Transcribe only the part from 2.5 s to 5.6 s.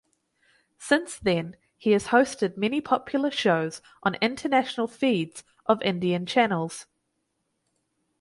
many popular shows on international feeds